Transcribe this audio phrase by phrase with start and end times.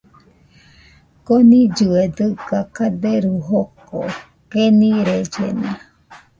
[1.25, 3.97] Konillɨe dɨga kaderu joko,
[4.51, 5.71] kenirellena.